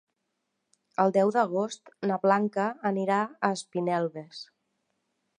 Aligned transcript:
El 1.01 1.11
deu 1.17 1.33
d'agost 1.35 1.91
na 2.11 2.17
Blanca 2.23 2.65
anirà 2.91 3.19
a 3.27 3.51
Espinelves. 3.59 4.41